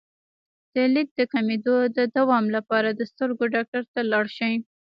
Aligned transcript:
د 0.73 0.75
لید 0.93 1.09
د 1.19 1.21
کمیدو 1.33 1.77
د 1.97 1.99
دوام 2.17 2.45
لپاره 2.55 2.89
د 2.93 3.01
سترګو 3.11 3.43
ډاکټر 3.55 3.83
ته 3.93 3.99
لاړ 4.11 4.25
شئ 4.37 4.55